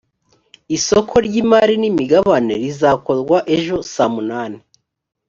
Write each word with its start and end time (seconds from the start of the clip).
isoko 0.77 1.13
ry’imari 1.25 1.75
n’imigabane 1.81 2.53
rizakorwa 2.63 3.37
ejo 3.55 3.77
sa 3.93 4.05
munani 4.13 4.59